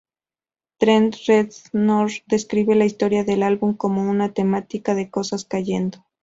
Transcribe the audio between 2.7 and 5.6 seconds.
la historia del álbum como "una temática de cosas